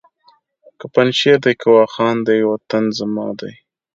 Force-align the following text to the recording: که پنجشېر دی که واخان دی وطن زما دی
که 0.79 0.85
پنجشېر 0.93 1.37
دی 1.43 1.53
که 1.61 1.67
واخان 1.75 2.17
دی 2.27 2.39
وطن 2.51 2.83
زما 2.97 3.27
دی 3.39 3.53